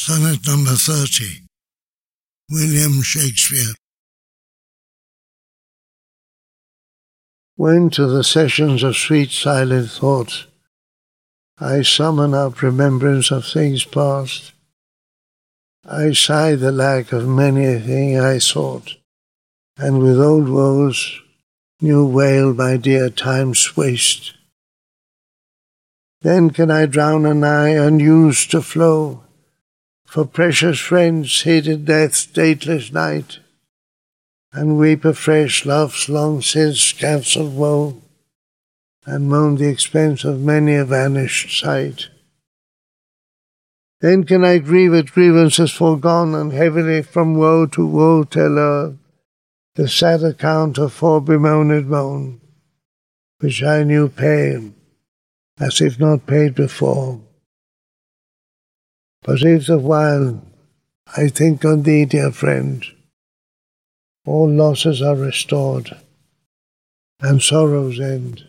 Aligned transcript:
Sonnet 0.00 0.46
number 0.46 0.76
30. 0.76 1.42
William 2.50 3.02
Shakespeare. 3.02 3.74
When 7.56 7.90
to 7.90 8.06
the 8.06 8.22
sessions 8.22 8.84
of 8.84 8.96
sweet 8.96 9.32
silent 9.32 9.90
thought 9.90 10.46
I 11.58 11.82
summon 11.82 12.32
up 12.32 12.62
remembrance 12.62 13.32
of 13.32 13.44
things 13.44 13.84
past, 13.84 14.52
I 15.84 16.12
sigh 16.12 16.54
the 16.54 16.70
lack 16.70 17.10
of 17.10 17.26
many 17.26 17.66
a 17.66 17.80
thing 17.80 18.20
I 18.20 18.38
sought, 18.38 18.96
and 19.76 20.00
with 20.00 20.20
old 20.20 20.48
woes 20.48 21.20
new 21.80 22.06
wail 22.06 22.54
my 22.54 22.76
dear 22.76 23.10
time's 23.10 23.76
waste. 23.76 24.34
Then 26.22 26.50
can 26.50 26.70
I 26.70 26.86
drown 26.86 27.26
an 27.26 27.42
eye 27.42 27.70
unused 27.70 28.52
to 28.52 28.62
flow, 28.62 29.24
for 30.08 30.24
precious 30.24 30.80
friends 30.80 31.42
hated 31.42 31.84
death's 31.84 32.24
dateless 32.24 32.90
night, 32.90 33.40
and 34.54 34.78
weep 34.78 35.04
afresh 35.04 35.66
love's 35.66 36.08
long 36.08 36.40
since 36.40 36.94
cancelled 36.94 37.54
woe, 37.54 38.00
and 39.04 39.28
moan 39.28 39.56
the 39.56 39.68
expense 39.68 40.24
of 40.24 40.40
many 40.40 40.74
a 40.74 40.84
vanished 40.86 41.60
sight. 41.60 42.08
Then 44.00 44.24
can 44.24 44.46
I 44.46 44.56
grieve 44.58 44.94
at 44.94 45.12
grievances 45.12 45.72
foregone, 45.72 46.34
and 46.34 46.54
heavily 46.54 47.02
from 47.02 47.36
woe 47.36 47.66
to 47.66 47.86
woe 47.86 48.24
tell 48.24 48.58
o'er 48.58 48.96
the 49.74 49.88
sad 49.88 50.22
account 50.22 50.78
of 50.78 50.94
fore 50.94 51.20
bemoaned 51.20 51.86
moan, 51.86 52.40
which 53.40 53.62
I 53.62 53.84
new 53.84 54.08
pay, 54.08 54.72
as 55.60 55.82
if 55.82 56.00
not 56.00 56.26
paid 56.26 56.54
before. 56.54 57.20
But 59.28 59.42
if 59.42 59.66
the 59.66 59.76
while 59.76 60.42
I 61.14 61.28
think 61.28 61.62
on 61.62 61.82
thee, 61.82 62.06
dear 62.06 62.32
friend, 62.32 62.82
all 64.24 64.48
losses 64.48 65.02
are 65.02 65.16
restored, 65.16 65.94
and 67.20 67.42
sorrows 67.42 68.00
end. 68.00 68.48